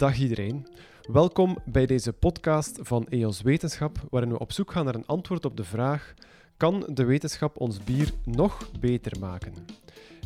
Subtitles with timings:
[0.00, 0.66] Dag iedereen.
[1.12, 5.44] Welkom bij deze podcast van EOS Wetenschap, waarin we op zoek gaan naar een antwoord
[5.44, 6.14] op de vraag:
[6.56, 9.52] kan de wetenschap ons bier nog beter maken?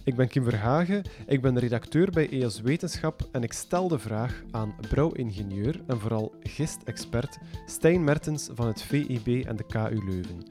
[0.05, 4.43] Ik ben Kim Verhagen, ik ben redacteur bij EOS Wetenschap en ik stel de vraag
[4.51, 10.43] aan brouwingenieur en vooral gistexpert Stijn Mertens van het VIB en de KU Leuven.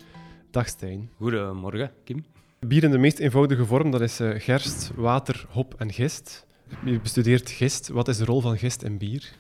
[0.52, 1.10] Dag Stijn.
[1.18, 2.26] Goedemorgen, Kim.
[2.60, 6.46] Bier in de meest eenvoudige vorm, dat is eh, gerst, water, hop en gist.
[6.86, 7.88] Je bestudeert gist.
[7.88, 9.34] Wat is de rol van gist in bier?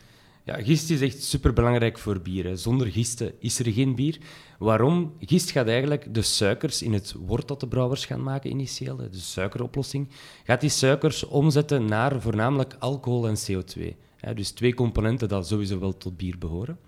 [0.44, 2.58] Ja, gist is echt superbelangrijk voor bier.
[2.58, 4.18] Zonder gisten is er geen bier.
[4.59, 5.14] Waarom?
[5.20, 9.09] Gist gaat eigenlijk de suikers in het wort dat de brouwers gaan maken initieel, de
[9.12, 10.08] suikeroplossing,
[10.44, 13.95] gaat die suikers omzetten naar voornamelijk alcohol en CO2.
[14.36, 16.80] Dus twee componenten die sowieso wel tot bier behoren.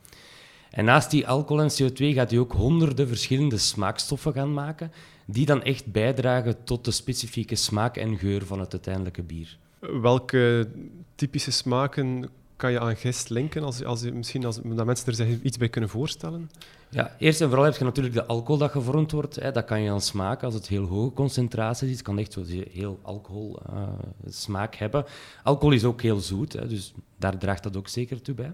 [0.71, 4.91] En naast die alcohol en CO2 gaat hij ook honderden verschillende smaakstoffen gaan maken,
[5.25, 9.57] die dan echt bijdragen tot de specifieke smaak en geur van het uiteindelijke bier.
[9.79, 10.67] Welke
[11.15, 13.63] typische smaken kan je aan gist linken?
[13.63, 16.49] Als, als misschien als, dat mensen er zich iets bij kunnen voorstellen?
[16.89, 19.35] Ja, eerst en vooral heb je natuurlijk de alcohol dat gevormd wordt.
[19.35, 19.51] Hè.
[19.51, 22.01] Dat kan je aan smaken als het heel hoge concentraties is.
[22.01, 23.87] Kan echt zo heel alcohol uh,
[24.27, 25.05] smaak hebben.
[25.43, 28.51] Alcohol is ook heel zoet, hè, dus daar draagt dat ook zeker toe bij.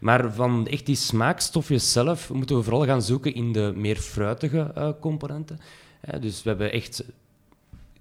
[0.00, 4.72] Maar van echt die smaakstofjes zelf moeten we vooral gaan zoeken in de meer fruitige
[4.78, 5.58] uh, componenten.
[6.20, 7.04] dus we hebben echt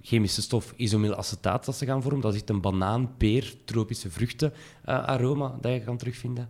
[0.08, 2.22] chemische stof isomylacetaat dat ze gaan vormen.
[2.22, 4.54] Dat is een banaan, peer, tropische vruchten
[4.86, 6.50] uh, aroma dat je kan terugvinden.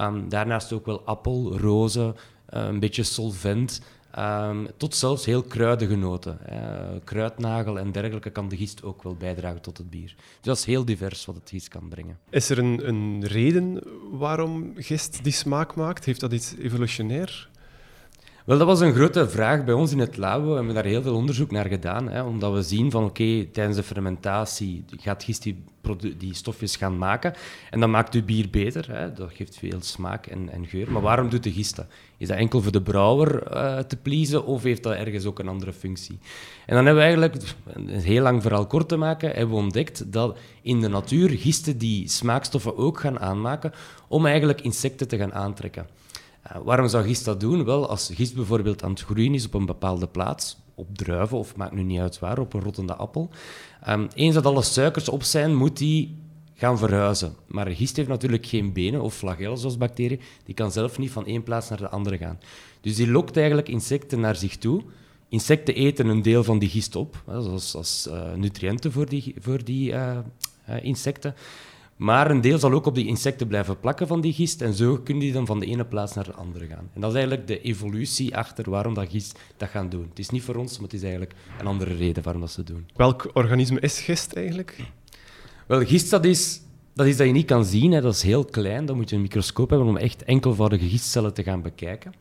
[0.00, 2.14] Um, daarnaast ook wel appel, roze,
[2.54, 3.80] uh, een beetje solvent,
[4.18, 6.38] um, tot zelfs heel kruidige noten.
[6.52, 6.56] Uh,
[7.04, 10.14] kruidnagel en dergelijke kan de gist ook wel bijdragen tot het bier.
[10.16, 12.18] Dus dat is heel divers wat het gist kan brengen.
[12.30, 16.04] Is er een, een reden waarom gist die smaak maakt?
[16.04, 17.48] Heeft dat iets evolutionair?
[18.48, 20.48] Wel, dat was een grote vraag bij ons in het labo.
[20.48, 22.08] We hebben daar heel veel onderzoek naar gedaan.
[22.08, 25.64] Hè, omdat we zien van, oké, tijdens de fermentatie gaat gist die,
[26.18, 27.34] die, stofjes gaan maken.
[27.70, 28.92] En dat maakt uw bier beter.
[28.92, 30.92] Hè, dat geeft veel smaak en, en, geur.
[30.92, 31.86] Maar waarom doet de gist dat?
[32.16, 35.48] Is dat enkel voor de brouwer uh, te pleasen of heeft dat ergens ook een
[35.48, 36.18] andere functie?
[36.66, 37.42] En dan hebben we eigenlijk,
[37.72, 41.78] een heel lang verhaal kort te maken, hebben we ontdekt dat in de natuur gisten
[41.78, 43.72] die smaakstoffen ook gaan aanmaken
[44.08, 45.86] om eigenlijk insecten te gaan aantrekken.
[46.52, 47.64] Uh, waarom zou gist dat doen?
[47.64, 51.56] Wel, als gist bijvoorbeeld aan het groeien is op een bepaalde plaats, op druiven of
[51.56, 53.30] maakt nu niet uit waar, op een rottende appel.
[53.88, 56.16] Um, eens dat alle suikers op zijn, moet die
[56.54, 57.34] gaan verhuizen.
[57.46, 60.20] Maar gist heeft natuurlijk geen benen of flagellen zoals bacteriën.
[60.44, 62.38] Die kan zelf niet van één plaats naar de andere gaan.
[62.80, 64.82] Dus die lokt eigenlijk insecten naar zich toe.
[65.28, 69.64] Insecten eten een deel van die gist op, als, als uh, nutriënten voor die, voor
[69.64, 70.18] die uh,
[70.82, 71.34] insecten.
[71.98, 74.96] Maar een deel zal ook op die insecten blijven plakken van die gist en zo
[74.96, 76.90] kunnen die dan van de ene plaats naar de andere gaan.
[76.94, 80.06] En dat is eigenlijk de evolutie achter waarom dat gist dat gaan doen.
[80.08, 82.62] Het is niet voor ons, maar het is eigenlijk een andere reden waarom dat ze
[82.62, 82.86] doen.
[82.96, 84.76] Welk organisme is gist eigenlijk?
[85.66, 86.60] Wel, gist dat is,
[86.94, 87.92] dat is dat je niet kan zien.
[87.92, 88.00] Hè.
[88.00, 88.86] Dat is heel klein.
[88.86, 92.12] Dan moet je een microscoop hebben om echt enkelvoudige gistcellen te gaan bekijken.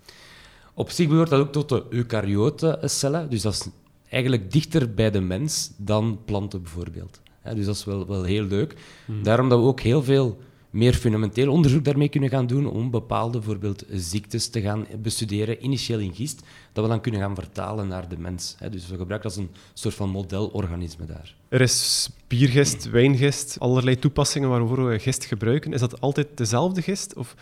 [0.73, 3.29] Op zich behoort dat ook tot de eukaryotencellen.
[3.29, 3.67] Dus dat is
[4.09, 7.19] eigenlijk dichter bij de mens dan planten bijvoorbeeld
[7.55, 8.75] dus dat is wel, wel heel leuk.
[9.05, 9.23] Hmm.
[9.23, 10.37] Daarom dat we ook heel veel
[10.69, 15.99] meer fundamenteel onderzoek daarmee kunnen gaan doen om bepaalde bijvoorbeeld ziektes te gaan bestuderen, initieel
[15.99, 16.43] in gist,
[16.73, 18.55] dat we dan kunnen gaan vertalen naar de mens.
[18.71, 21.35] Dus we gebruiken dat als een soort van modelorganisme daar.
[21.49, 25.73] Er is biergist, wijngist, allerlei toepassingen waarvoor we gist gebruiken.
[25.73, 27.35] Is dat altijd dezelfde gist of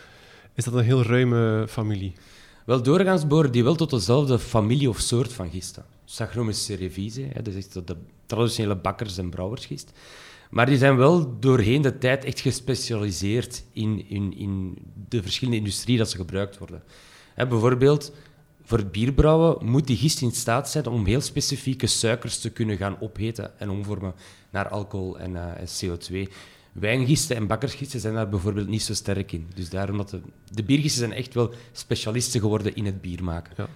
[0.54, 2.14] is dat een heel ruime familie?
[2.66, 5.86] Wel, doorgaans behoren die wel tot dezelfde familie of soort van gisten.
[6.06, 7.96] Saccharomyces cerevisiae, dat is de
[8.26, 9.92] traditionele bakkers- en brouwersgist.
[10.50, 14.78] Maar die zijn wel doorheen de tijd echt gespecialiseerd in, in, in
[15.10, 16.84] de verschillende industrie dat ze gebruikt worden.
[17.36, 18.12] bijvoorbeeld,
[18.64, 22.78] voor het bierbrouwen moet die gist in staat zijn om heel specifieke suikers te kunnen
[22.78, 24.14] gaan opheten en omvormen
[24.50, 26.32] naar alcohol en, uh, en CO2.
[26.80, 29.48] Wijngisten en bakkersgisten zijn daar bijvoorbeeld niet zo sterk in.
[29.56, 30.22] Dus daarom dat de,
[30.52, 33.54] de biergisten zijn echt wel specialisten geworden in het bier maken.
[33.58, 33.68] Ja.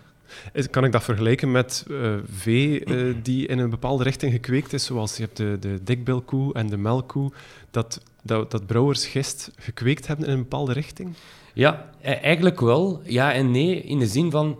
[0.69, 4.85] Kan ik dat vergelijken met uh, vee uh, die in een bepaalde richting gekweekt is,
[4.85, 7.31] zoals je hebt de, de dikbilkoe en de melkkoe,
[7.71, 11.13] dat, dat, dat brouwers gist gekweekt hebben in een bepaalde richting?
[11.53, 13.01] Ja, e-, eigenlijk wel.
[13.03, 14.59] Ja en nee, in de zin van...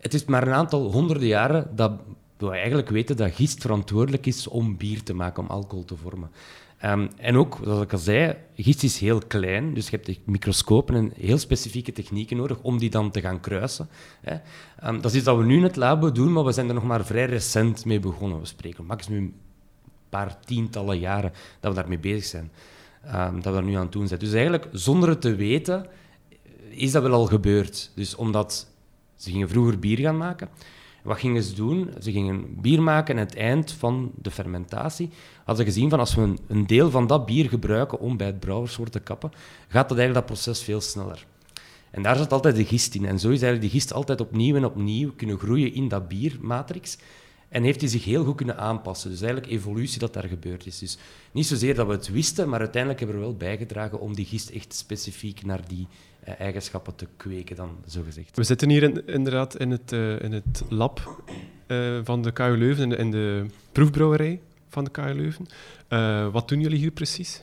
[0.00, 1.92] Het is maar een aantal honderden jaren dat
[2.36, 6.30] we eigenlijk weten dat gist verantwoordelijk is om bier te maken, om alcohol te vormen.
[6.84, 10.94] Um, en ook, zoals ik al zei, gist is heel klein, dus je hebt microscopen
[10.94, 13.88] en heel specifieke technieken nodig om die dan te gaan kruisen.
[14.20, 14.34] Hè.
[14.88, 16.74] Um, dat is iets dat we nu in het labo doen, maar we zijn er
[16.74, 18.40] nog maar vrij recent mee begonnen.
[18.40, 19.34] We spreken maximum een
[20.08, 22.52] paar tientallen jaren dat we daarmee bezig zijn,
[23.14, 24.20] um, dat we nu aan doen zijn.
[24.20, 25.86] Dus eigenlijk, zonder het te weten,
[26.68, 27.92] is dat wel al gebeurd.
[27.94, 28.68] Dus omdat
[29.16, 30.48] ze gingen vroeger bier gaan maken,
[31.02, 31.90] wat gingen ze doen?
[32.00, 35.10] Ze gingen bier maken en aan het eind van de fermentatie
[35.44, 38.40] hadden ze gezien van als we een, deel van dat bier gebruiken om bij het
[38.40, 39.30] brouwerswoord te kappen,
[39.68, 41.26] gaat dat eigenlijk dat proces veel sneller.
[41.90, 43.04] En daar zat altijd de gist in.
[43.04, 46.98] En zo is eigenlijk die gist altijd opnieuw en opnieuw kunnen groeien in dat biermatrix.
[47.48, 49.10] En heeft hij zich heel goed kunnen aanpassen.
[49.10, 50.78] Dus eigenlijk evolutie dat daar gebeurd is.
[50.78, 50.98] Dus
[51.32, 54.50] niet zozeer dat we het wisten, maar uiteindelijk hebben we wel bijgedragen om die gist
[54.50, 55.86] echt specifiek naar die
[56.24, 58.36] eigenschappen te kweken, dan zo gezegd.
[58.36, 61.22] We zitten hier in, inderdaad in het, uh, in het lab
[61.66, 65.46] uh, van de KU Leuven, in de, in de, proefbrouwerij van de KU Leuven.
[66.32, 67.42] wat doen jullie hier precies?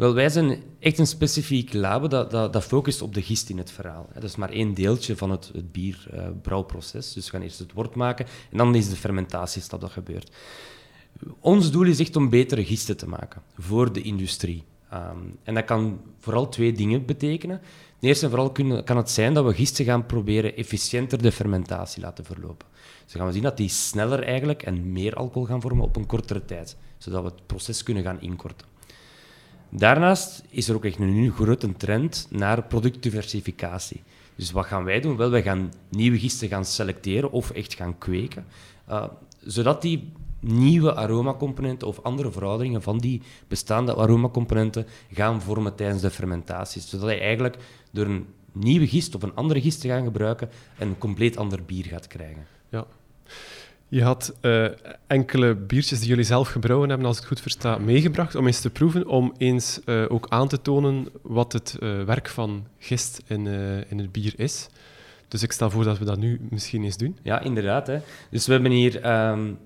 [0.00, 3.58] Wel, wij zijn echt een specifiek lab dat, dat, dat focust op de gist in
[3.58, 4.08] het verhaal.
[4.14, 7.12] Dat is maar één deeltje van het, het bierbrouwproces.
[7.12, 10.30] dus we gaan eerst het wort maken en dan is de fermentatiestap dat gebeurt.
[11.40, 14.64] Ons doel is echt om betere gisten te maken voor de industrie.
[14.94, 17.60] Um, en dat kan vooral twee dingen betekenen.
[18.00, 21.32] Ten eerste en vooral kunnen, kan het zijn dat we gisten gaan proberen efficiënter de
[21.32, 22.66] fermentatie laten verlopen.
[23.04, 26.06] Dus gaan we zien dat die sneller eigenlijk en meer alcohol gaan vormen op een
[26.06, 28.66] kortere tijd, zodat we het proces kunnen gaan inkorten.
[29.68, 34.02] Daarnaast is er ook echt nu grote trend naar productdiversificatie.
[34.34, 35.16] Dus wat gaan wij doen?
[35.16, 38.44] Wel, wij gaan nieuwe gisten gaan selecteren of echt gaan kweken,
[38.88, 39.04] uh,
[39.40, 46.10] zodat die nieuwe aromacomponenten of andere verouderingen van die bestaande aromacomponenten gaan vormen tijdens de
[46.10, 46.82] fermentatie.
[46.82, 47.56] Zodat je eigenlijk
[47.90, 50.48] door een nieuwe gist of een andere gist te gaan gebruiken
[50.78, 52.46] een compleet ander bier gaat krijgen.
[52.68, 52.86] Ja.
[53.88, 54.66] Je had uh,
[55.06, 58.60] enkele biertjes die jullie zelf gebrouwen hebben, als ik het goed versta, meegebracht om eens
[58.60, 63.22] te proeven, om eens uh, ook aan te tonen wat het uh, werk van gist
[63.26, 63.46] in,
[63.88, 64.68] in het bier is.
[65.28, 67.18] Dus ik stel voor dat we dat nu misschien eens doen.
[67.22, 67.86] Ja, inderdaad.
[67.86, 67.98] Hè.
[68.30, 69.58] Dus we hebben hier um,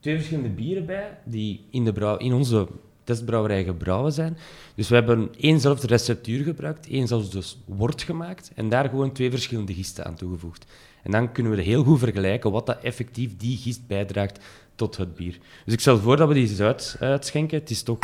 [0.00, 2.68] twee verschillende bieren bij, die in, de brouw, in onze
[3.08, 4.36] testbrouwerij gebrouwen zijn.
[4.74, 9.74] Dus we hebben éénzelfde receptuur gebruikt, éénzelfde dus wort gemaakt en daar gewoon twee verschillende
[9.74, 10.66] gisten aan toegevoegd.
[11.02, 14.38] En dan kunnen we heel goed vergelijken wat dat effectief die gist bijdraagt
[14.74, 15.38] tot het bier.
[15.64, 17.58] Dus ik stel voor dat we die eens uit, uitschenken.
[17.58, 17.98] Het is toch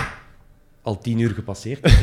[0.82, 1.80] al tien uur gepasseerd.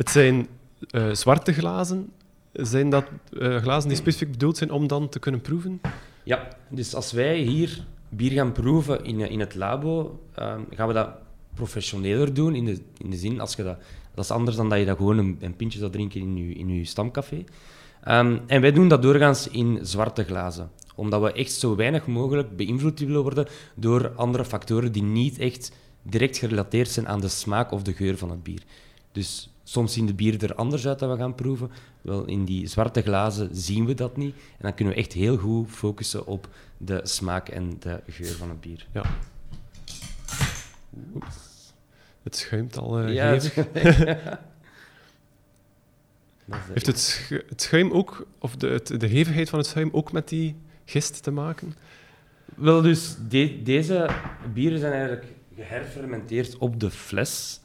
[0.00, 0.48] het zijn
[0.90, 2.12] uh, zwarte glazen.
[2.52, 5.80] Zijn dat uh, glazen die specifiek bedoeld zijn om dan te kunnen proeven?
[6.24, 7.84] Ja, dus als wij hier
[8.16, 11.08] bier gaan proeven in, in het labo, uh, gaan we dat
[11.54, 12.54] professioneler doen.
[12.54, 13.78] In de, in de zin, als je dat,
[14.14, 16.68] dat is anders dan dat je dat gewoon een, pintje zou drinken in je, in
[16.68, 17.44] je stamcafé.
[18.08, 22.56] Um, en wij doen dat doorgaans in zwarte glazen, omdat we echt zo weinig mogelijk
[22.56, 25.72] beïnvloed willen worden door andere factoren die niet echt
[26.02, 28.62] direct gerelateerd zijn aan de smaak of de geur van het bier.
[29.12, 31.70] Dus soms zien de bieren er anders uit dat we gaan proeven.
[32.00, 34.34] Wel, in die zwarte glazen zien we dat niet.
[34.34, 38.48] En dan kunnen we echt heel goed focussen op de smaak en de geur van
[38.48, 38.86] het bier.
[38.92, 39.04] Ja.
[41.14, 41.52] Oeps.
[42.22, 43.30] Het schuimt al uh, ja,
[46.72, 50.28] Heeft het, het schuim ook, of de, het, de hevigheid van het schuim ook met
[50.28, 51.74] die gist te maken?
[52.54, 53.16] Wel, dus
[53.62, 54.10] deze
[54.52, 55.26] bieren zijn eigenlijk
[55.56, 57.60] geherfermenteerd op de fles.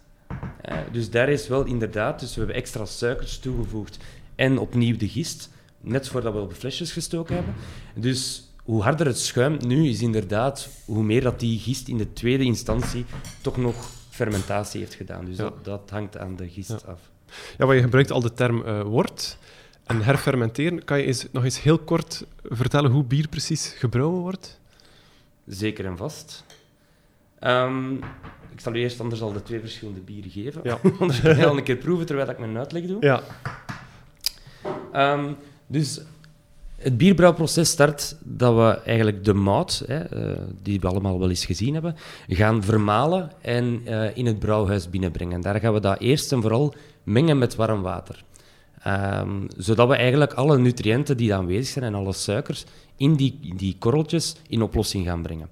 [0.61, 3.97] Eh, dus daar is wel inderdaad, dus we hebben extra suikers toegevoegd
[4.35, 5.49] en opnieuw de gist,
[5.81, 7.53] net voordat we op de flesjes gestoken hebben.
[7.95, 12.13] Dus hoe harder het schuimt nu, is inderdaad hoe meer dat die gist in de
[12.13, 13.05] tweede instantie
[13.41, 15.25] toch nog fermentatie heeft gedaan.
[15.25, 16.99] Dus dat, dat, hangt aan de gist af.
[17.57, 19.37] Ja, maar je gebruikt al de term uh, wort
[19.85, 20.83] en herfermenteren.
[20.83, 24.59] Kan je eens, nog eens heel kort vertellen hoe bier precies gebrouwen wordt?
[25.45, 26.43] Zeker en vast.
[27.43, 27.99] Um,
[28.51, 30.61] ik zal u eerst anders al de twee verschillende bieren geven.
[30.63, 30.79] Ja.
[30.99, 32.97] anders kan je al een keer proeven terwijl ik mijn uitleg doe.
[32.99, 33.21] Ja.
[35.13, 35.35] Um,
[35.67, 36.01] dus
[36.75, 41.45] het bierbrouwproces start dat we eigenlijk de mout, hè, uh, die we allemaal wel eens
[41.45, 41.95] gezien hebben,
[42.27, 45.41] gaan vermalen en uh, in het brouwhuis binnenbrengen.
[45.41, 48.23] Daar gaan we dat eerst en vooral mengen met warm water.
[48.87, 52.65] Um, zodat we eigenlijk alle nutriënten die aanwezig zijn en alle suikers
[52.95, 55.49] in die, die korreltjes in oplossing gaan brengen.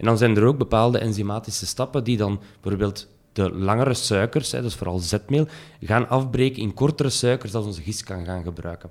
[0.00, 4.62] En dan zijn er ook bepaalde enzymatische stappen die dan bijvoorbeeld de langere suikers, hè,
[4.62, 5.46] dus vooral zetmeel,
[5.80, 8.90] gaan afbreken in kortere suikers dat onze gist kan gaan gebruiken.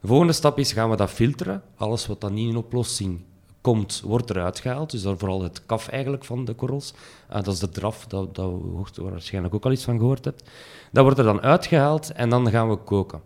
[0.00, 1.62] De volgende stap is, gaan we dat filteren.
[1.76, 3.20] Alles wat dan niet in oplossing
[3.60, 4.90] komt, wordt eruit gehaald.
[4.90, 6.94] Dus dan vooral het kaf eigenlijk van de korrels.
[7.30, 8.52] Uh, dat is de draf, dat, dat
[8.94, 10.50] je waarschijnlijk ook al iets van gehoord hebt.
[10.92, 13.20] Dat wordt er dan uitgehaald en dan gaan we koken.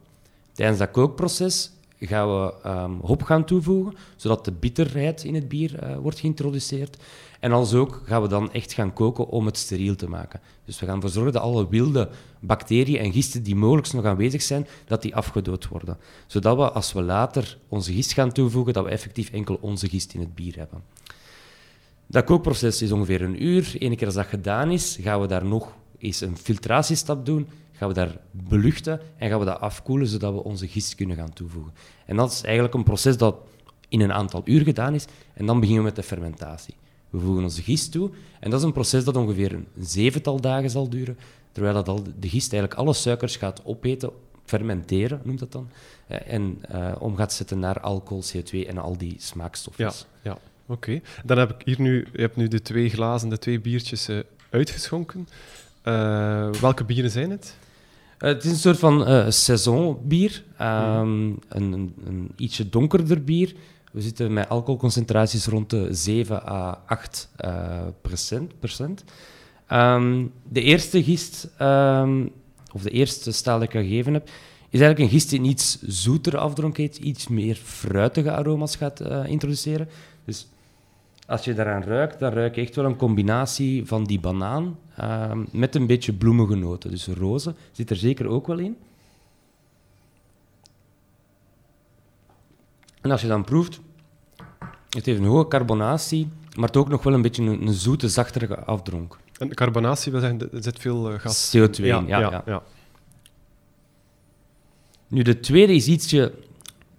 [0.52, 1.72] Tijdens dat kookproces
[2.06, 6.96] gaan we um, hop gaan toevoegen, zodat de bitterheid in het bier uh, wordt geïntroduceerd.
[7.40, 10.40] En als ook gaan we dan echt gaan koken om het steriel te maken.
[10.64, 12.08] Dus we gaan ervoor zorgen dat alle wilde
[12.40, 15.98] bacteriën en gisten die mogelijk nog aanwezig zijn, dat die afgedood worden.
[16.26, 20.14] Zodat we, als we later onze gist gaan toevoegen, dat we effectief enkel onze gist
[20.14, 20.82] in het bier hebben.
[22.06, 23.74] Dat kookproces is ongeveer een uur.
[23.78, 27.88] Eén keer als dat gedaan is, gaan we daar nog eens een filtratiestap doen gaan
[27.88, 31.72] we daar beluchten en gaan we dat afkoelen, zodat we onze gist kunnen gaan toevoegen.
[32.06, 33.36] En dat is eigenlijk een proces dat
[33.88, 35.04] in een aantal uur gedaan is.
[35.34, 36.74] En dan beginnen we met de fermentatie.
[37.10, 38.10] We voegen onze gist toe.
[38.40, 41.18] En dat is een proces dat ongeveer een zevental dagen zal duren.
[41.52, 44.10] Terwijl dat al de gist eigenlijk alle suikers gaat opeten,
[44.44, 45.68] fermenteren noemt dat dan.
[46.06, 50.06] En uh, om gaat zetten naar alcohol, CO2 en al die smaakstofjes.
[50.22, 50.38] Ja, ja.
[50.66, 51.00] oké.
[51.24, 54.18] Dan heb ik hier nu, je hebt nu de twee glazen, de twee biertjes uh,
[54.50, 55.28] uitgeschonken.
[56.60, 57.56] Welke bieren zijn het?
[58.18, 63.54] Het is een soort van uh, saisonbier, um, een, een, een, ietsje donkerder bier.
[63.92, 68.58] We zitten met alcoholconcentraties rond de 7 à 8 uh, procent.
[68.58, 69.04] procent.
[69.72, 72.30] Um, de eerste gist, um,
[72.72, 74.28] of de eerste staal dat ik gegeven heb,
[74.70, 79.00] is eigenlijk een gist die een iets zoeter afdronk heeft, iets meer fruitige aroma's gaat
[79.00, 79.88] uh, introduceren.
[80.24, 80.46] Dus
[81.26, 85.32] als je daaraan ruikt, dan ruik je echt wel een combinatie van die banaan uh,
[85.50, 86.90] met een beetje bloemige noten.
[86.90, 88.76] Dus rozen zit er zeker ook wel in.
[93.00, 93.80] En als je dan proeft,
[94.88, 98.08] het heeft een hoge carbonatie, maar het ook nog wel een beetje een, een zoete,
[98.08, 99.18] zachtere afdronk.
[99.38, 101.56] En carbonatie wil zeggen, er zit veel uh, gas.
[101.56, 102.62] CO2 ja, ja, ja, ja.
[105.08, 106.32] Nu, de tweede is ietsje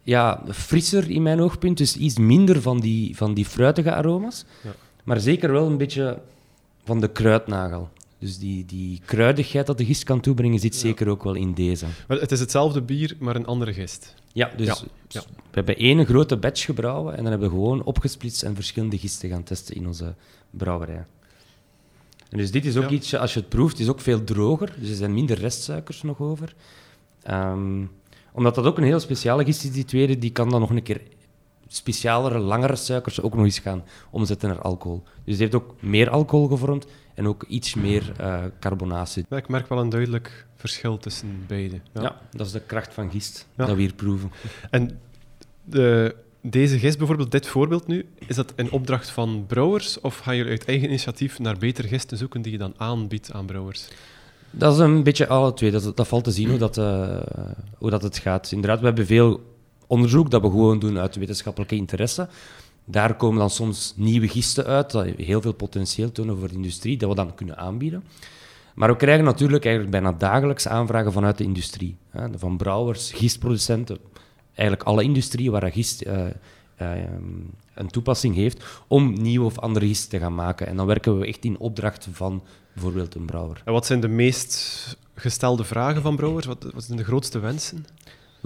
[0.05, 4.45] ja, frisser in mijn oogpunt, dus iets minder van die, van die fruitige aroma's.
[4.63, 4.75] Ja.
[5.03, 6.21] Maar zeker wel een beetje
[6.83, 7.89] van de kruidnagel.
[8.19, 11.85] Dus die, die kruidigheid dat de gist kan toebrengen, zit zeker ook wel in deze.
[12.07, 14.15] Maar het is hetzelfde bier, maar een andere gist.
[14.33, 15.21] Ja, dus we
[15.51, 19.43] hebben één grote batch gebrouwen en dan hebben we gewoon opgesplitst en verschillende gisten gaan
[19.43, 20.13] testen in onze
[20.49, 21.05] brouwerij.
[22.29, 24.73] En dus dit is ook iets, als je het proeft, is ook veel droger.
[24.79, 26.55] Dus er zijn minder restsuikers nog over.
[27.29, 27.91] Um,
[28.35, 30.83] omdat dat ook een heel speciale gist is, die tweede, die kan dan nog een
[30.83, 31.01] keer
[31.67, 35.03] specialere, langere suikers ook nog eens gaan omzetten naar alcohol.
[35.03, 39.25] Dus die heeft ook meer alcohol gevormd en ook iets meer uh, carbonatie.
[39.29, 41.79] ik merk wel een duidelijk verschil tussen beide.
[41.93, 44.31] Ja, ja dat is de kracht van gist, dat we hier proeven.
[44.69, 44.99] En
[45.63, 50.35] de, deze gist, bijvoorbeeld dit voorbeeld nu, is dat een opdracht van brouwers of gaan
[50.35, 53.87] jullie uit eigen initiatief naar betere gisten zoeken die je dan aanbiedt aan brouwers?
[54.51, 55.71] Dat is een beetje alle twee.
[55.71, 57.17] Dat, dat valt te zien hoe dat, uh,
[57.77, 58.51] hoe dat het gaat.
[58.51, 59.41] Inderdaad, we hebben veel
[59.87, 62.27] onderzoek dat we gewoon doen uit wetenschappelijke interesse.
[62.85, 66.97] Daar komen dan soms nieuwe gisten uit, dat heel veel potentieel tonen voor de industrie,
[66.97, 68.03] dat we dan kunnen aanbieden.
[68.75, 71.95] Maar we krijgen natuurlijk eigenlijk bijna dagelijks aanvragen vanuit de industrie.
[72.09, 73.97] Hè, van brouwers, gistproducenten,
[74.53, 76.25] eigenlijk alle industrieën waar gist uh,
[76.81, 76.91] uh,
[77.73, 80.67] een toepassing heeft, om nieuwe of andere gisten te gaan maken.
[80.67, 82.43] En dan werken we echt in opdracht van
[82.75, 83.61] bijvoorbeeld een brouwer.
[83.65, 86.45] En wat zijn de meest gestelde vragen van brouwers?
[86.45, 87.85] Wat, wat zijn de grootste wensen?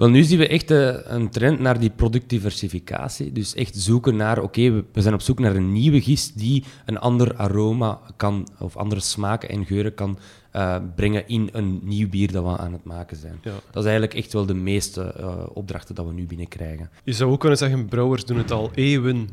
[0.00, 3.32] Wel, nu zien we echt uh, een trend naar die productdiversificatie.
[3.32, 6.38] Dus echt zoeken naar, oké, okay, we, we, zijn op zoek naar een nieuwe gist
[6.38, 10.18] die een ander aroma kan, of andere smaken en geuren kan
[10.56, 13.38] uh, brengen in een nieuw bier dat we aan het maken zijn.
[13.42, 13.52] Ja.
[13.70, 16.90] Dat is eigenlijk echt wel de meeste uh, opdrachten dat we nu binnenkrijgen.
[17.04, 19.28] Je zou ook kunnen zeggen, brouwers doen het al eeuwen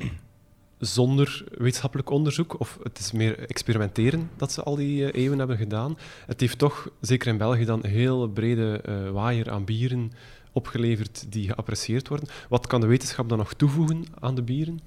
[0.79, 5.57] zonder wetenschappelijk onderzoek, of het is meer experimenteren dat ze al die uh, eeuwen hebben
[5.57, 5.97] gedaan.
[6.25, 10.11] Het heeft toch, zeker in België, dan een heel brede uh, waaier aan bieren
[10.51, 12.27] opgeleverd die geapprecieerd worden.
[12.49, 14.79] Wat kan de wetenschap dan nog toevoegen aan de bieren?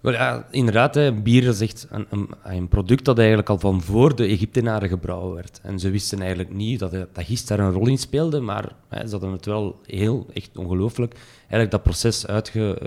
[0.00, 4.16] Wel, ja, inderdaad, hè, bier is echt een, een, product dat eigenlijk al van voor
[4.16, 5.60] de Egyptenaren gebrouwen werd.
[5.62, 9.06] En ze wisten eigenlijk niet dat, dat gist daar een rol in speelde, maar hè,
[9.06, 12.78] ze hadden het wel heel, echt ongelooflijk, eigenlijk dat proces uitge,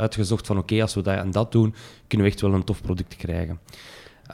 [0.00, 1.74] uitgezocht van oké, als we dat en dat doen,
[2.06, 3.60] kunnen we echt wel een tof product krijgen.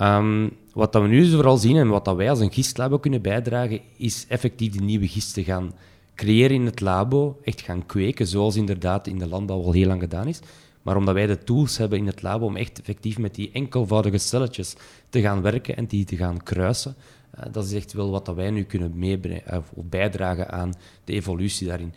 [0.01, 3.23] Um, wat dat we nu vooral zien en wat dat wij als een gistlabo kunnen
[3.23, 5.73] bijdragen, is effectief die nieuwe gisten gaan
[6.15, 10.01] creëren in het labo, echt gaan kweken, zoals inderdaad in de landbouw al heel lang
[10.01, 10.41] gedaan is.
[10.83, 14.19] Maar omdat wij de tools hebben in het labo om echt effectief met die enkelvoudige
[14.19, 14.75] celletjes
[15.09, 16.95] te gaan werken en die te gaan kruisen,
[17.39, 19.43] uh, dat is echt wel wat dat wij nu kunnen meebrengen,
[19.75, 20.73] of bijdragen aan
[21.05, 21.95] de evolutie daarin.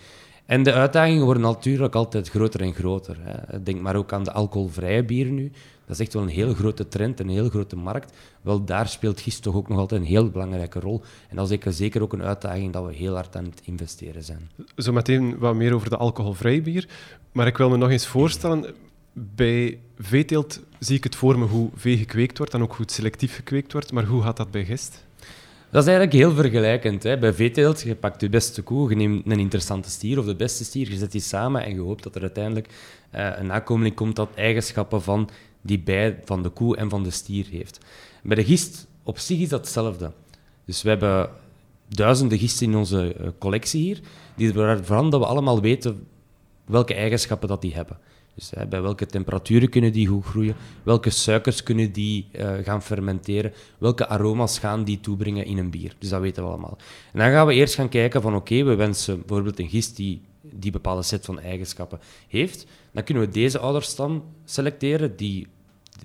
[0.49, 3.17] En de uitdagingen worden natuurlijk altijd groter en groter.
[3.19, 3.63] Hè.
[3.63, 5.51] Denk maar ook aan de alcoholvrije bieren nu.
[5.85, 8.17] Dat is echt wel een heel grote trend, een heel grote markt.
[8.41, 11.01] Wel, daar speelt gist toch ook nog altijd een heel belangrijke rol.
[11.29, 14.49] En dat is zeker ook een uitdaging dat we heel hard aan het investeren zijn.
[14.75, 16.87] Zometeen wat meer over de alcoholvrij bier.
[17.31, 18.65] Maar ik wil me nog eens voorstellen,
[19.13, 23.35] bij veeteelt zie ik het voor me hoe vee gekweekt wordt en ook hoe selectief
[23.35, 23.91] gekweekt wordt.
[23.91, 25.07] Maar hoe gaat dat bij gist?
[25.71, 27.03] Dat is eigenlijk heel vergelijkend.
[27.03, 27.17] Hè.
[27.17, 30.63] Bij veeteelt, je pakt de beste koe, je neemt een interessante stier of de beste
[30.63, 32.67] stier, je zet die samen en je hoopt dat er uiteindelijk
[33.15, 35.29] uh, een nakomeling komt dat eigenschappen van
[35.61, 37.79] die bij van de koe en van de stier heeft.
[38.23, 40.11] Bij de gist op zich is dat hetzelfde.
[40.65, 41.29] Dus we hebben
[41.87, 43.99] duizenden gisten in onze uh, collectie hier,
[44.35, 46.07] die ervan dat we allemaal weten
[46.65, 47.97] welke eigenschappen dat die hebben.
[48.39, 53.53] Dus bij welke temperaturen kunnen die goed groeien, welke suikers kunnen die uh, gaan fermenteren,
[53.77, 55.95] welke aroma's gaan die toebrengen in een bier.
[55.99, 56.77] Dus dat weten we allemaal.
[57.13, 60.21] En dan gaan we eerst gaan kijken van oké, we wensen bijvoorbeeld een gist die
[60.41, 65.47] die bepaalde set van eigenschappen heeft, dan kunnen we deze ouderstam selecteren die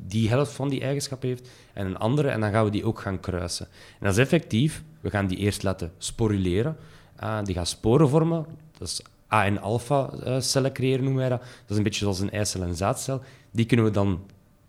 [0.06, 3.00] die helft van die eigenschappen heeft en een andere, en dan gaan we die ook
[3.00, 3.66] gaan kruisen.
[3.98, 4.82] En dat is effectief.
[5.00, 6.76] We gaan die eerst laten sporuleren.
[7.22, 8.46] Uh, die gaan sporen vormen.
[8.78, 9.02] Dat is
[9.34, 11.40] A- en alpha-cellen creëren, noemen wij dat.
[11.40, 13.22] Dat is een beetje zoals een eicel en zaadcel.
[13.50, 14.20] Die kunnen we dan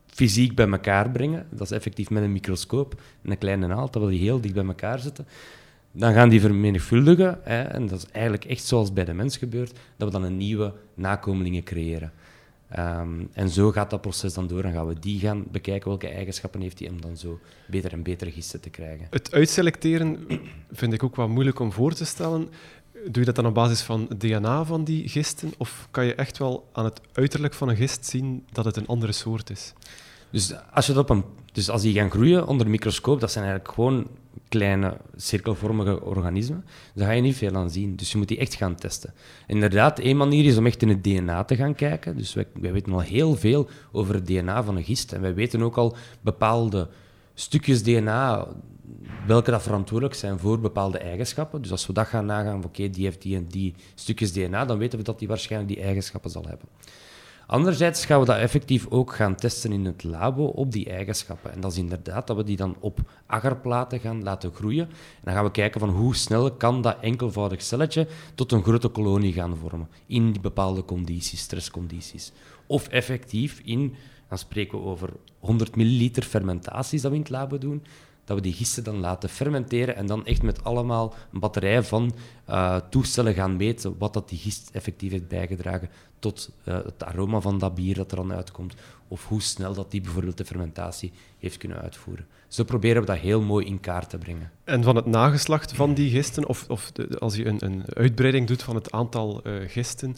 [0.07, 1.48] fysiek bij elkaar brengen.
[1.50, 4.65] Dat is effectief met een microscoop en een kleine naald, we die heel dicht bij
[4.65, 5.27] elkaar zetten.
[5.91, 9.79] Dan gaan die vermenigvuldigen, hè, en dat is eigenlijk echt zoals bij de mens gebeurt,
[9.98, 12.12] dat we dan een nieuwe nakomelingen creëren.
[12.79, 14.62] Um, en zo gaat dat proces dan door.
[14.62, 18.03] Dan gaan we die gaan bekijken welke eigenschappen heeft hij om dan zo beter en
[18.03, 19.07] betere gisten te krijgen.
[19.10, 20.27] Het uitselecteren
[20.72, 22.50] vind ik ook wel moeilijk om voor te stellen.
[23.07, 25.53] Doe je dat dan op basis van het DNA van die gisten?
[25.57, 28.88] Of kan je echt wel aan het uiterlijk van een gist zien dat het een
[28.88, 29.74] andere soort is?
[30.29, 33.31] Dus als, je dat op een, dus als die gaan groeien onder een microscoop, dat
[33.31, 34.07] zijn eigenlijk gewoon
[34.50, 36.65] kleine cirkelvormige organismen.
[36.93, 37.95] Daar ga je niet veel aan zien.
[37.95, 39.13] Dus je moet die echt gaan testen.
[39.47, 42.17] Inderdaad, één manier is om echt in het DNA te gaan kijken.
[42.17, 45.13] Dus wij, wij weten al heel veel over het DNA van een gist.
[45.13, 46.88] En wij weten ook al bepaalde
[47.33, 48.47] stukjes DNA
[49.27, 51.62] welke dat verantwoordelijk zijn voor bepaalde eigenschappen.
[51.62, 54.77] Dus als we dat gaan nagaan, oké, die heeft die en die stukjes DNA, dan
[54.77, 56.68] weten we dat die waarschijnlijk die eigenschappen zal hebben.
[57.48, 61.51] Anderzijds gaan we dat effectief ook gaan testen in het labo op die eigenschappen.
[61.51, 64.86] En dat is inderdaad dat we die dan op agarplaten gaan laten groeien.
[64.86, 68.88] En dan gaan we kijken van hoe snel kan dat enkelvoudig celletje tot een grote
[68.88, 72.32] kolonie gaan vormen in die bepaalde condities, stresscondities.
[72.68, 73.96] Of effectief in,
[74.30, 77.84] dan spreken we over 100 milliliter fermentaties dat we in het labo doen,
[78.25, 82.15] dat we die gisten dan laten fermenteren en dan echt met allemaal een batterij van
[82.50, 85.89] uh, toestellen gaan meten wat dat die gist effectief heeft bijgedragen
[86.20, 88.74] tot uh, het aroma van dat bier dat er dan uitkomt,
[89.08, 92.25] of hoe snel dat die bijvoorbeeld de fermentatie heeft kunnen uitvoeren.
[92.48, 94.51] Zo proberen we dat heel mooi in kaart te brengen.
[94.63, 98.63] En van het nageslacht van die gisten, of, of als je een, een, uitbreiding doet
[98.63, 100.15] van het aantal uh, gisten,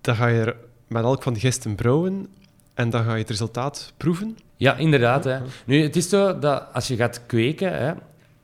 [0.00, 2.28] dan ga je er met elk van die gisten brouwen
[2.74, 4.38] en dan ga je het resultaat proeven.
[4.56, 5.24] Ja, inderdaad.
[5.24, 5.38] Hè.
[5.66, 7.92] Nu, het is zo dat als je gaat kweken, hè,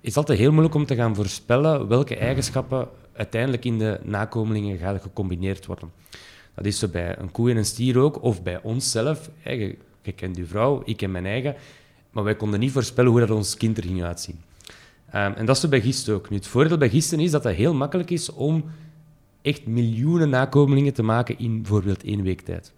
[0.00, 4.78] is het altijd heel moeilijk om te gaan voorspellen welke eigenschappen uiteindelijk in de nakomelingen
[4.78, 5.92] gaan gecombineerd worden.
[6.54, 9.30] Dat is zo bij een koe en een stier ook, of bij onszelf.
[9.44, 11.54] Je, je kent uw vrouw, ik ken mijn eigen.
[12.10, 14.40] Maar wij konden niet voorspellen hoe dat ons kind er ging uitzien.
[15.14, 16.30] Um, en dat is zo bij gisten ook.
[16.30, 18.64] Nu, het voordeel bij gisten is dat het heel makkelijk is om
[19.42, 22.72] echt miljoenen nakomelingen te maken in bijvoorbeeld één week tijd.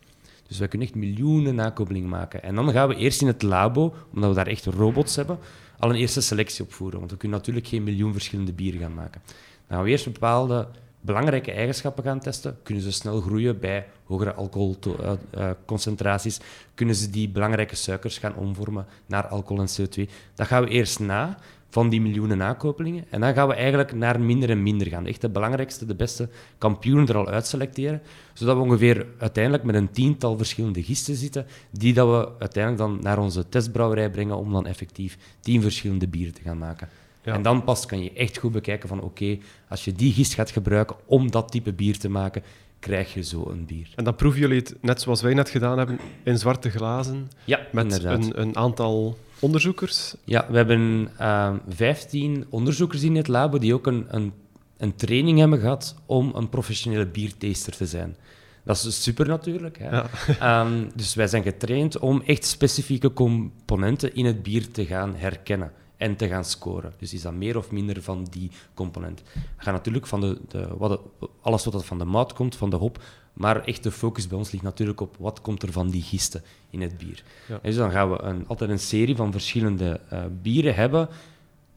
[0.50, 2.42] Dus wij kunnen echt miljoenen nakomelingen maken.
[2.42, 5.38] En dan gaan we eerst in het labo, omdat we daar echt robots hebben,
[5.78, 6.98] al een eerste selectie opvoeren.
[6.98, 9.22] Want we kunnen natuurlijk geen miljoen verschillende bieren gaan maken.
[9.66, 10.68] Dan gaan we eerst bepaalde
[11.00, 12.58] belangrijke eigenschappen gaan testen.
[12.62, 16.38] Kunnen ze snel groeien bij hogere alcoholconcentraties?
[16.38, 20.10] Uh, uh, kunnen ze die belangrijke suikers gaan omvormen naar alcohol en CO2?
[20.34, 21.38] Dat gaan we eerst na
[21.70, 23.04] van die miljoenen nakopelingen.
[23.10, 25.06] En dan gaan we eigenlijk naar minder en minder gaan.
[25.06, 26.28] Echt de belangrijkste, de beste
[26.58, 28.02] kampioenen er al uitselecteren.
[28.32, 32.98] Zodat we ongeveer uiteindelijk met een tiental verschillende gisten zitten, die dat we uiteindelijk dan
[33.02, 36.88] naar onze testbrouwerij brengen om dan effectief tien verschillende bieren te gaan maken.
[37.22, 37.34] Ja.
[37.34, 40.50] En dan pas kan je echt goed bekijken van oké, als je die gist gaat
[40.50, 42.42] gebruiken om dat type bier te maken,
[42.78, 43.88] krijg je zo een bier.
[43.96, 47.60] En dan proeven jullie het net zoals wij net gedaan hebben, in zwarte glazen, ja,
[47.72, 50.14] met een, een, aantal onderzoekers?
[50.24, 50.80] Ja, we hebben
[51.20, 54.32] uh, ehm, 15 onderzoekers in het labo die ook een, een,
[54.76, 58.16] een, training hebben gehad om een professionele biertaster te zijn.
[58.64, 59.78] Dat is super natuurlijk.
[59.78, 59.88] Hè?
[59.90, 60.60] Ja.
[60.60, 65.72] um, dus wij zijn getraind om echt specifieke componenten in het bier te gaan herkennen
[66.00, 66.92] en te gaan scoren.
[66.98, 69.22] Dus is dat meer of minder van die component.
[69.32, 71.00] We gaan natuurlijk van de, de, wat
[71.40, 74.50] alles wat van de mout komt, van de hop, maar echt de focus bij ons
[74.50, 77.24] ligt natuurlijk op wat komt er van die gisten in het bier.
[77.48, 77.58] Ja.
[77.62, 81.08] Dus dan gaan we een, altijd een serie van verschillende uh, bieren hebben.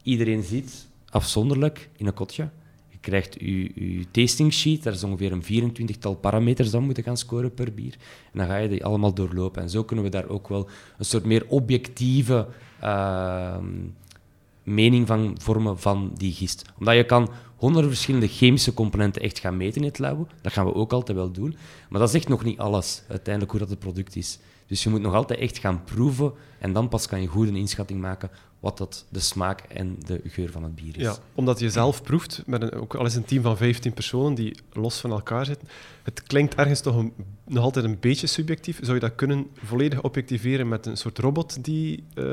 [0.02, 2.48] Iedereen ziet afzonderlijk in een kotje.
[2.88, 7.54] Je krijgt je, tasting sheet, daar is ongeveer een 24-tal parameters dan moeten gaan scoren
[7.54, 7.94] per bier.
[8.32, 9.62] En dan ga je die allemaal doorlopen.
[9.62, 12.46] En zo kunnen we daar ook wel een soort meer objectieve...
[12.82, 13.56] Uh,
[14.64, 16.64] mening van vormen van die gist.
[16.78, 20.26] Omdat je kan honderden verschillende chemische componenten echt gaan meten in het labo.
[20.42, 21.56] Dat gaan we ook altijd wel doen.
[21.88, 24.38] Maar dat is echt nog niet alles, uiteindelijk, hoe dat het product is.
[24.66, 27.56] Dus je moet nog altijd echt gaan proeven en dan pas kan je goed een
[27.56, 28.30] inschatting maken
[28.64, 31.02] wat dat de smaak en de geur van het bier is.
[31.02, 34.34] Ja, omdat je zelf proeft, met een, ook al is een team van 15 personen
[34.34, 35.68] die los van elkaar zitten,
[36.02, 37.12] het klinkt ergens toch een,
[37.44, 38.78] nog altijd een beetje subjectief.
[38.82, 42.24] Zou je dat kunnen volledig objectiveren met een soort robot die uh,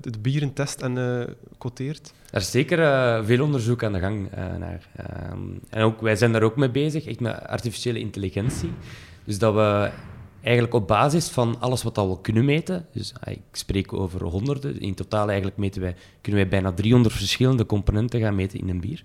[0.00, 1.22] de bieren test en uh,
[1.58, 2.12] quoteert?
[2.30, 4.88] Er is zeker uh, veel onderzoek aan de gang naar.
[4.96, 5.38] Ehm,
[5.70, 8.70] en ook, wij zijn daar ook mee bezig, echt met artificiële intelligentie.
[9.24, 9.90] Dus dat we
[10.48, 14.80] eigenlijk op basis van alles wat we kunnen meten, dus ah, ik spreek over honderden,
[14.80, 18.80] in totaal eigenlijk meten wij, kunnen wij bijna 300 verschillende componenten gaan meten in een
[18.80, 19.02] bier.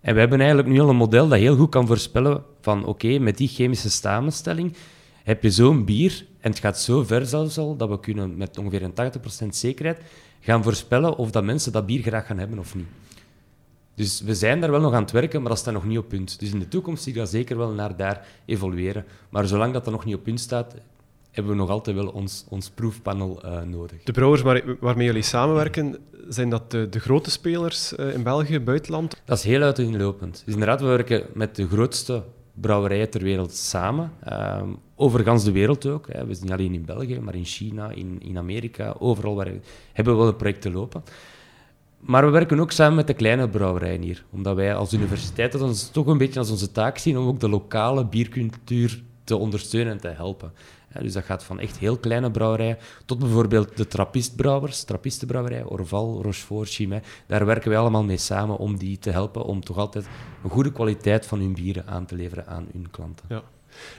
[0.00, 3.18] En we hebben eigenlijk nu al een model dat heel goed kan voorspellen van oké,
[3.18, 4.76] met die chemische samenstelling
[5.22, 8.58] heb je zo'n bier, en het gaat zo ver zelfs al, dat we kunnen met
[8.58, 9.12] ongeveer een
[9.44, 10.00] 80% zekerheid
[10.40, 12.86] gaan voorspellen of dat mensen dat bier graag gaan hebben of niet.
[13.94, 16.08] Dus we zijn daar wel nog aan het werken, maar dat staat nog niet op
[16.08, 16.40] punt.
[16.40, 19.04] Dus in de toekomst zie ik dat zeker wel naar daar evolueren.
[19.28, 20.74] Maar zolang dat dat nog niet op punt staat,
[21.30, 24.02] hebben we nog altijd wel ons, ons proefpanel uh, nodig.
[24.02, 25.96] De brouwers waar, waarmee jullie samenwerken,
[26.28, 29.22] zijn dat de, de grote spelers uh, in België, buitenland?
[29.24, 30.42] Dat is heel uiteenlopend.
[30.44, 32.22] Dus inderdaad, we werken met de grootste
[32.54, 34.12] brouwerijen ter wereld samen.
[34.28, 34.62] Uh,
[34.96, 36.06] over de wereld ook.
[36.12, 36.26] Hè.
[36.26, 39.52] We zijn niet alleen in België, maar in China, in, in Amerika, overal waar,
[39.92, 41.02] hebben we wel projecten lopen.
[42.02, 44.24] Maar we werken ook samen met de kleine brouwerijen hier.
[44.30, 47.40] Omdat wij als universiteit dat ons toch een beetje als onze taak zien om ook
[47.40, 50.52] de lokale biercultuur te ondersteunen en te helpen.
[51.00, 56.68] dus dat gaat van echt heel kleine brouwerijen tot bijvoorbeeld de trappistbrouwers, trappistenbrouwerij, Orval, Rochefort,
[56.68, 57.02] Chimay.
[57.26, 60.06] Daar werken wij allemaal mee samen om die te helpen om toch altijd
[60.44, 63.26] een goede kwaliteit van hun bieren aan te leveren aan hun klanten.
[63.28, 63.42] Ja.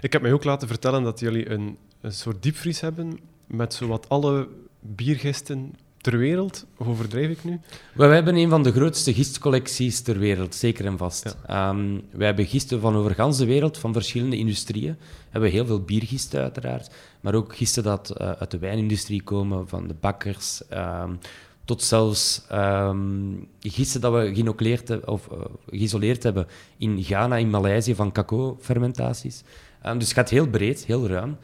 [0.01, 4.09] Ik heb mij ook laten vertellen dat jullie een, een soort diepvries hebben met zowat
[4.09, 4.47] alle
[4.79, 6.65] biergisten ter wereld?
[6.77, 7.59] Of overdrijf ik nu?
[7.93, 11.35] Wij hebben een van de grootste gistcollecties ter wereld, zeker en vast.
[11.47, 11.69] Ja.
[11.69, 14.95] Um, wij hebben gisten van over de de wereld, van verschillende industrieën.
[14.99, 19.67] We hebben heel veel biergisten uiteraard, maar ook gisten dat uh, uit de wijnindustrie komen,
[19.67, 21.19] van de bakkers, um,
[21.65, 25.39] tot zelfs um, gisten dat we geïsoleerd, of, uh,
[25.69, 29.43] geïsoleerd hebben in Ghana, in Maleisië, van cacao-fermentaties.
[29.81, 31.37] dus het gaat heel breed, heel ruim.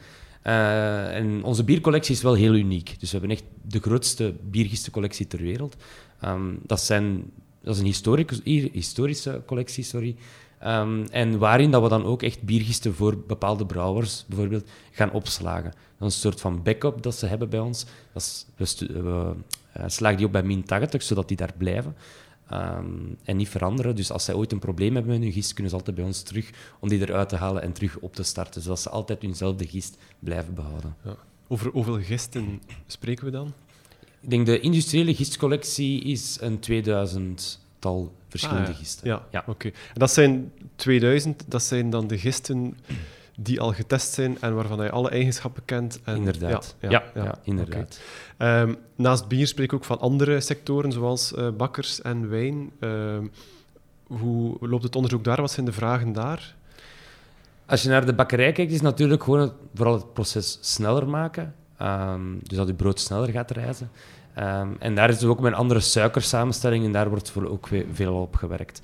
[0.46, 3.00] Uh, en onze biercollectie is wel heel uniek.
[3.00, 5.76] Dus we hebben echt de grootste biergistencollectie ter wereld.
[6.24, 7.30] Um, dat, zijn,
[7.62, 10.16] dat is een historische collectie, sorry.
[10.66, 15.72] Um, en waarin dat we dan ook echt biergisten voor bepaalde brouwers bijvoorbeeld gaan opslagen.
[15.98, 17.86] Dat is een soort van backup dat ze hebben bij ons.
[18.12, 19.32] Dat we, we
[19.76, 21.96] uh, slagen die op bij min 80, zodat die daar blijven.
[22.52, 23.96] Um, en niet veranderen.
[23.96, 26.22] Dus als zij ooit een probleem hebben met hun gist, kunnen ze altijd bij ons
[26.22, 28.62] terug om die eruit te halen en terug op te starten.
[28.62, 30.96] Zodat ze altijd hunzelfde gist blijven behouden.
[31.04, 31.16] Ja.
[31.48, 33.52] Over hoeveel gisten spreken we dan?
[34.20, 39.08] Ik denk de industriële gistcollectie is een 2000-tal verschillende ah, gisten.
[39.08, 39.40] Ja, ja.
[39.40, 39.50] oké.
[39.50, 39.72] Okay.
[39.94, 42.76] Dat zijn 2000, dat zijn dan de gisten
[43.42, 46.00] die al getest zijn en waarvan hij alle eigenschappen kent.
[46.04, 46.76] En, inderdaad.
[46.80, 48.00] Ja, ja, ja, inderdaad.
[48.38, 52.70] Um, naast bier spreek ik ook van andere sectoren, zoals uh, bakkers en wijn.
[52.80, 53.18] Uh,
[54.06, 55.40] hoe loopt het onderzoek daar?
[55.40, 56.54] Wat zijn de vragen daar?
[57.66, 61.54] Als je naar de bakkerij kijkt, is natuurlijk gewoon het, vooral het proces sneller maken.
[61.82, 63.90] Um, dus dat je brood sneller gaat reizen.
[64.40, 68.14] Um, en daar is dus ook met andere suikersamenstelling en daar wordt voor ook veel
[68.14, 68.80] op gewerkt.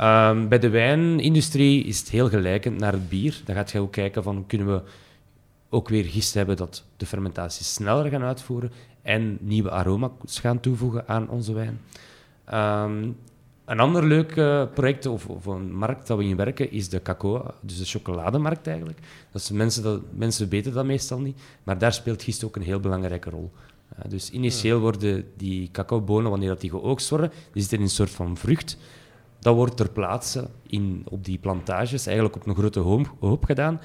[0.00, 3.40] Um, bij de wijnindustrie is het heel gelijkend naar het bier.
[3.44, 4.82] Dan gaat je ook kijken van kunnen we
[5.68, 11.08] ook weer gist hebben dat de fermentatie sneller gaan uitvoeren en nieuwe aroma's gaan toevoegen
[11.08, 11.80] aan onze wijn.
[12.54, 13.16] Um,
[13.64, 17.02] een ander leuk uh, project of, of, een markt dat we in werken is de
[17.02, 18.98] cacao, dus de chocolademarkt eigenlijk.
[19.30, 22.80] Dat mensen, dat, mensen weten dat meestal niet, maar daar speelt gist ook een heel
[22.80, 23.50] belangrijke rol.
[23.98, 27.90] Uh, dus initieel worden die cacaobonen, wanneer dat die geoogst worden, die zitten in een
[27.90, 28.76] soort van vrucht.
[29.38, 32.80] Dat wordt ter plaatse in, op die plantages eigenlijk op een grote
[33.18, 33.80] hoop, gedaan.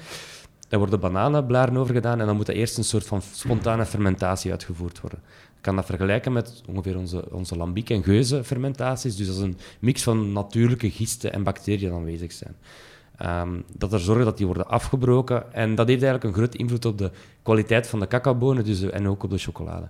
[0.68, 4.50] Daar worden bananenblaren over gedaan en dan moet er eerst een soort van spontane fermentatie
[4.50, 5.18] uitgevoerd worden.
[5.56, 9.16] Ik kan dat vergelijken met ongeveer onze, onze lambiek- en geuzenfermentaties.
[9.16, 12.56] Dus dat is een mix van natuurlijke gisten en bacteriën aanwezig zijn.
[13.26, 15.52] Um, dat er zorgen dat die worden afgebroken.
[15.52, 17.10] En dat heeft eigenlijk een grote invloed op de
[17.42, 19.88] kwaliteit van de cacaobonen dus, en ook op de chocolade.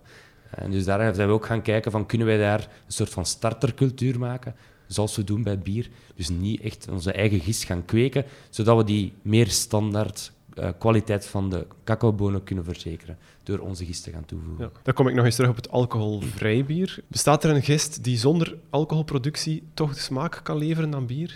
[0.50, 3.26] En dus daar zijn we ook gaan kijken van kunnen wij daar een soort van
[3.26, 4.54] startercultuur maken,
[4.86, 5.88] zoals we doen bij bier.
[6.14, 11.26] Dus niet echt onze eigen gist gaan kweken, zodat we die meer standaard uh, kwaliteit
[11.26, 14.64] van de cacaobonen kunnen verzekeren door onze gist te gaan toevoegen.
[14.64, 16.98] Ja, dan kom ik nog eens terug op het alcoholvrij bier.
[17.06, 21.34] Bestaat er een gist die zonder alcoholproductie toch de smaak kan leveren aan bier?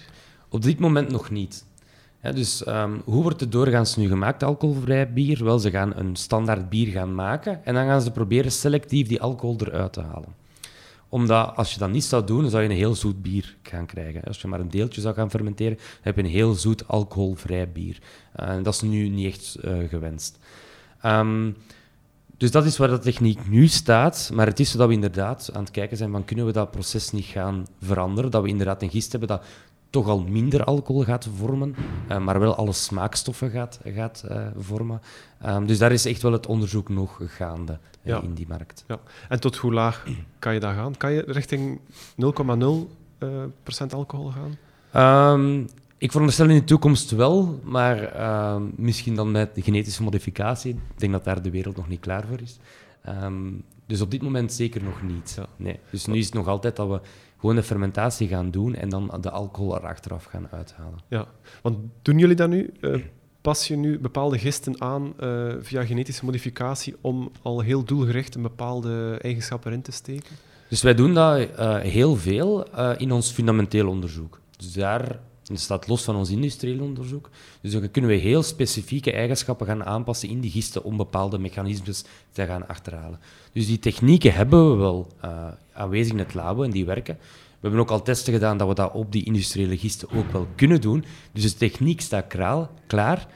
[0.48, 1.64] Op dit moment nog niet.
[2.30, 5.44] Dus um, hoe wordt het doorgaans nu gemaakt, alcoholvrij bier?
[5.44, 9.20] Wel, ze gaan een standaard bier gaan maken en dan gaan ze proberen selectief die
[9.20, 10.40] alcohol eruit te halen
[11.12, 13.86] omdat als je dat niet zou doen, dan zou je een heel zoet bier gaan
[13.86, 14.22] krijgen.
[14.22, 17.72] Als je maar een deeltje zou gaan fermenteren, dan heb je een heel zoet alcoholvrij
[17.72, 17.98] bier.
[18.32, 20.38] Eh, en dat is nu niet echt uh, gewenst.
[21.04, 21.56] Um,
[22.36, 24.30] dus dat is waar de techniek nu staat.
[24.34, 26.70] Maar het is zo dat we inderdaad aan het kijken zijn van kunnen we dat
[26.70, 28.30] proces niet gaan veranderen.
[28.30, 29.44] Dat we inderdaad een gist hebben dat
[29.92, 31.74] toch al minder alcohol gaat vormen,
[32.10, 35.00] uh, maar wel alle smaakstoffen gaat, gaat uh, vormen.
[35.46, 38.22] Um, dus daar is echt wel het onderzoek nog gaande ja.
[38.22, 38.84] in die markt.
[38.88, 39.00] Ja.
[39.28, 40.06] En tot hoe laag
[40.38, 40.96] kan je daar gaan?
[40.96, 41.80] Kan je richting
[43.20, 43.26] 0,0%
[43.90, 44.56] alcohol gaan?
[45.34, 50.74] Um, ik veronderstel in de toekomst wel, maar uh, misschien dan met de genetische modificatie.
[50.74, 52.58] Ik denk dat daar de wereld nog niet klaar voor is.
[53.08, 55.34] Um, dus op dit moment zeker nog niet.
[55.36, 55.46] Ja.
[55.56, 55.78] Nee.
[55.90, 57.00] Dus nu is het nog altijd dat we
[57.42, 60.98] gewoon de fermentatie gaan doen en dan de alcohol er achteraf gaan uithalen.
[61.08, 61.26] Ja,
[61.62, 62.70] want doen jullie dat nu?
[62.80, 63.02] Uh,
[63.40, 68.42] pas je nu bepaalde gisten aan uh, via genetische modificatie om al heel doelgericht een
[68.42, 70.36] bepaalde eigenschap erin te steken?
[70.68, 74.40] Dus wij doen dat uh, heel veel in ons fundamenteel onderzoek.
[74.56, 75.18] Dus daar
[75.52, 77.30] dat staat los van ons industrieel onderzoek.
[77.60, 82.04] Dus dan kunnen we heel specifieke eigenschappen gaan aanpassen in die gisten om bepaalde mechanismes
[82.32, 83.18] te gaan achterhalen.
[83.52, 87.18] Dus die technieken hebben we wel uh, aanwezig in het labo en die werken.
[87.62, 90.46] We hebben ook al testen gedaan dat we dat op die industriële gisten ook wel
[90.54, 91.04] kunnen doen.
[91.32, 92.26] Dus de techniek staat
[92.86, 93.26] klaar,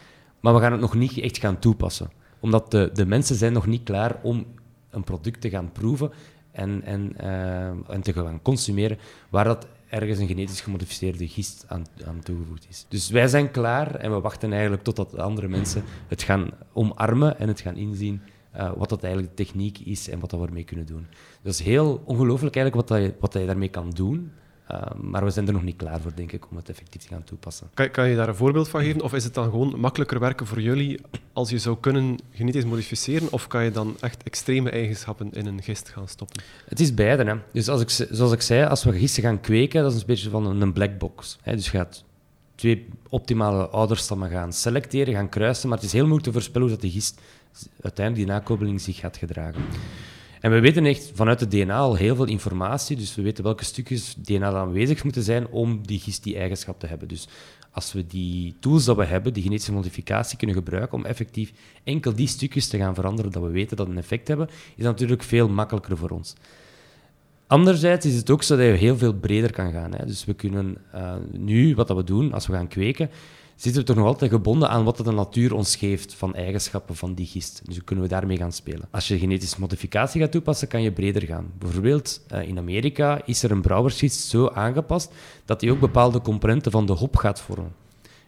[0.40, 2.10] maar we gaan het nog niet echt gaan toepassen.
[2.40, 4.46] Omdat de, de mensen zijn nog niet klaar om
[4.90, 6.12] een product te gaan proeven
[6.52, 8.98] en, en, uh, en te gaan consumeren
[9.28, 12.86] waar dat ergens een genetisch gemodificeerde gist aan, aan toegevoegd is.
[12.88, 17.48] Dus wij zijn klaar en we wachten eigenlijk totdat andere mensen het gaan omarmen en
[17.48, 18.20] het gaan inzien
[18.56, 21.06] uh, wat dat eigenlijk de techniek is en wat dat we ermee kunnen doen.
[21.42, 24.32] Dat is heel ongelooflijk eigenlijk wat, dat je, wat dat je daarmee kan doen.
[24.72, 27.08] Uh, maar we zijn er nog niet klaar voor, denk ik, om het effectief te
[27.08, 27.70] gaan toepassen.
[27.74, 29.00] Kan, kan, je daar een voorbeeld van geven?
[29.00, 31.00] Of is het dan gewoon makkelijker werken voor jullie
[31.32, 33.32] als je zou kunnen genetisch modificeren?
[33.32, 36.42] Of kan je dan echt extreme eigenschappen in een gist gaan stoppen?
[36.68, 37.24] Het is beide.
[37.24, 37.34] Hè.
[37.52, 40.30] Dus als ik, zoals ik zei, als we gisten gaan kweken, dat is een beetje
[40.30, 41.38] van een black box.
[41.42, 41.54] Hè.
[41.54, 42.04] Dus je gaat
[42.54, 46.76] twee optimale ouderstammen gaan selecteren, gaan kruisen, maar het is heel moeilijk te voorspellen hoe
[46.76, 47.20] dat die gist
[47.80, 49.62] uiteindelijk die nakobbeling zich gaat gedragen.
[50.46, 53.64] En we weten echt vanuit het DNA al heel veel informatie, dus we weten welke
[53.64, 57.08] stukjes DNA aanwezig moeten zijn om die gist die eigenschap te hebben.
[57.08, 57.28] Dus
[57.70, 61.52] als we die tools dat we hebben, die genetische modificatie, kunnen gebruiken om effectief
[61.84, 64.92] enkel die stukjes te gaan veranderen dat we weten dat een effect hebben, is dat
[64.92, 66.34] natuurlijk veel makkelijker voor ons.
[67.46, 69.94] Anderzijds is het ook zo dat je heel veel breder kan gaan.
[69.94, 70.06] Hè.
[70.06, 73.10] Dus we kunnen uh, nu, wat dat we doen als we gaan kweken,
[73.56, 77.14] zitten we toch nog altijd gebonden aan wat de natuur ons geeft van eigenschappen van
[77.14, 77.62] die gist.
[77.64, 78.88] Dus kunnen we daarmee gaan spelen.
[78.90, 81.52] Als je genetische modificatie gaat toepassen, kan je breder gaan.
[81.58, 85.12] Bijvoorbeeld uh, in Amerika is er een brouwersgist zo aangepast
[85.44, 87.74] dat hij ook bepaalde componenten van de hop gaat vormen.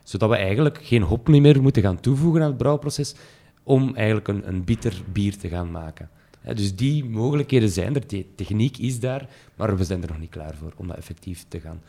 [0.02, 3.14] Zodat we eigenlijk geen hop meer moeten gaan toevoegen aan het brouwproces
[3.62, 6.10] om eigenlijk een, een bitter bier te gaan maken.
[6.54, 10.30] dus die mogelijkheden zijn er, de techniek is daar, maar we zijn er nog niet
[10.30, 11.80] klaar voor om dat effectief te gaan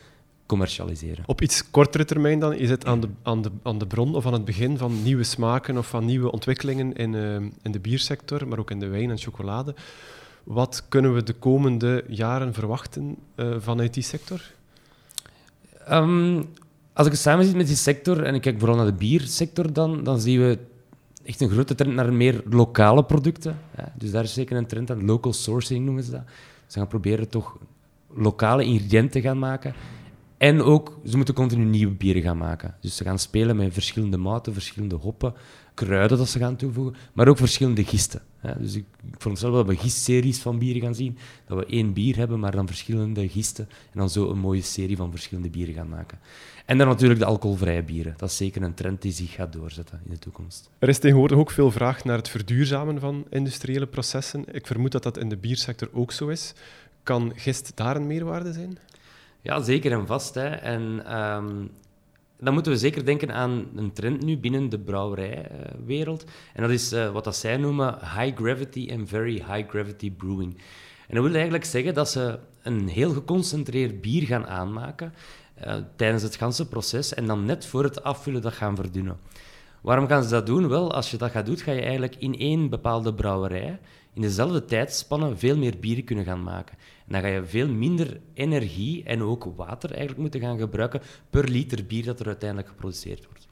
[0.49, 1.23] commercialiseren.
[1.25, 4.25] Op iets kortere termijn dan, is het aan de, aan, de, aan de bron of
[4.25, 8.47] aan het begin van nieuwe smaken of van nieuwe ontwikkelingen in, uh, in de biersector,
[8.47, 9.75] maar ook in de wijn en chocolade.
[10.43, 14.41] Wat kunnen we de komende jaren verwachten uh, vanuit die sector?
[15.91, 16.45] Um,
[16.93, 19.73] als ik het samen zit met die sector en ik kijk vooral naar de biersector,
[19.73, 20.57] dan, dan zien we
[21.23, 23.59] echt een grote trend naar meer lokale producten.
[23.77, 25.05] Ja, dus daar is zeker een trend aan.
[25.05, 26.23] Local sourcing noemen ze dat.
[26.67, 27.57] Ze gaan proberen toch
[28.13, 29.73] lokale ingrediënten te gaan maken
[30.39, 32.75] en ook, ze moeten continu nieuwe bieren gaan maken.
[32.81, 35.33] Dus ze gaan spelen met verschillende mouten, verschillende hoppen,
[35.73, 38.21] kruiden dat ze gaan toevoegen, maar ook verschillende gisten.
[38.59, 41.93] Dus ik, ik veronderstel wel dat we gistseries van bieren gaan zien, dat we één
[41.93, 45.73] bier hebben, maar dan verschillende gisten, en dan zo een mooie serie van verschillende bieren
[45.73, 46.19] gaan maken.
[46.65, 48.13] En dan natuurlijk de alcoholvrije bieren.
[48.17, 50.69] Dat is zeker een trend die zich gaat doorzetten in de toekomst.
[50.79, 54.43] Er is tegenwoordig ook veel vraag naar het verduurzamen van industriële processen.
[54.51, 56.53] Ik vermoed dat dat in de biersector ook zo is.
[57.03, 58.77] Kan gist daar een meerwaarde zijn?
[59.41, 60.35] Ja, zeker en vast.
[60.35, 60.47] Hè.
[60.47, 61.71] En um,
[62.39, 66.25] dan moeten we zeker denken aan een trend nu binnen de brouwerijwereld.
[66.53, 70.57] en dat is uh, wat dat zij noemen high gravity en very high gravity brewing.
[71.07, 75.13] En dat wil eigenlijk zeggen dat ze een heel geconcentreerd bier gaan aanmaken
[75.65, 79.19] uh, tijdens het ganse proces en dan net voor het afvullen dat gaan verdunnen.
[79.81, 80.67] Waarom gaan ze dat doen?
[80.67, 83.79] Wel, als je dat gaat doen, ga je eigenlijk in één bepaalde brouwerij
[84.13, 86.77] in dezelfde tijdspanne veel meer bieren kunnen gaan maken.
[87.09, 91.85] Dan ga je veel minder energie en ook water eigenlijk moeten gaan gebruiken per liter
[91.85, 93.47] bier dat er uiteindelijk geproduceerd wordt.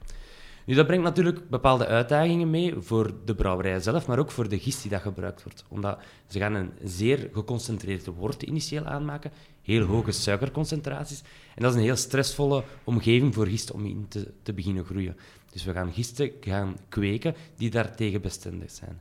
[0.68, 4.58] Nu, dat brengt natuurlijk bepaalde uitdagingen mee voor de brouwerij zelf, maar ook voor de
[4.58, 5.64] gist die dat gebruikt wordt.
[5.68, 9.30] Omdat ze gaan een zeer geconcentreerd wort initieel aanmaken,
[9.62, 11.22] heel hoge suikerconcentraties.
[11.54, 15.16] En dat is een heel stressvolle omgeving voor gisten om in te, te beginnen groeien.
[15.52, 19.00] Dus we gaan gisten gaan kweken die daartegen bestendig zijn.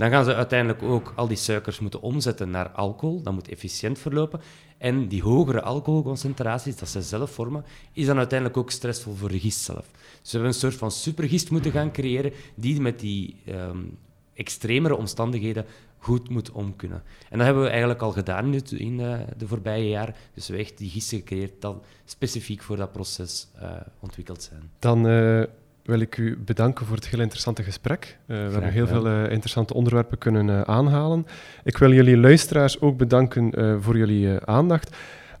[0.00, 3.22] Dan gaan ze uiteindelijk ook al die suikers moeten omzetten naar alcohol.
[3.22, 4.40] Dat moet efficiënt verlopen.
[4.78, 9.40] En die hogere alcoholconcentraties dat ze zelf vormen, is dan uiteindelijk ook stressvol voor de
[9.40, 9.86] gist zelf.
[9.92, 13.98] Dus we hebben een soort van supergist moeten gaan creëren die met die um,
[14.34, 15.66] extremere omstandigheden
[15.98, 17.02] goed moet omkunnen.
[17.28, 20.14] En dat hebben we eigenlijk al gedaan in de, de voorbije jaren.
[20.34, 24.70] Dus we hebben echt die gisten gecreëerd die specifiek voor dat proces uh, ontwikkeld zijn.
[24.78, 25.42] Dan uh,
[25.90, 28.18] wil ik u bedanken voor het heel interessante gesprek.
[28.26, 31.26] Uh, we hebben heel veel uh, interessante onderwerpen kunnen uh, aanhalen.
[31.64, 34.96] Ik wil jullie luisteraars ook bedanken voor jullie aandacht.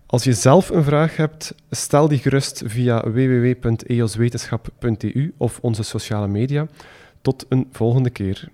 [0.06, 6.66] Als je zelf een vraag hebt, stel die gerust via www.eoswetenschap.eu of onze sociale media.
[7.22, 8.48] Tot een volgende keer.